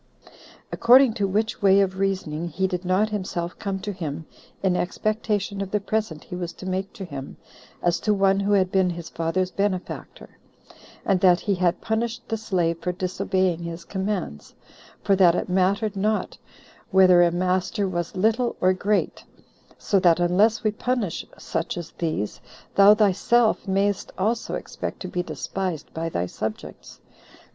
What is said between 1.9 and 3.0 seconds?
reasoning he did